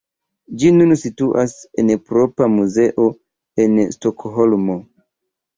Ĝi 0.61 0.71
nun 0.77 0.93
situas 1.01 1.53
en 1.83 1.93
propra 2.07 2.49
muzeo 2.55 3.07
en 3.67 3.77
Stokholmo. 3.99 4.79